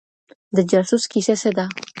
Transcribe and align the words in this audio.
د 0.55 0.57
جاسوس 0.71 1.03
کيسه 1.11 1.35
څه 1.41 1.49
ده؟ 1.57 1.65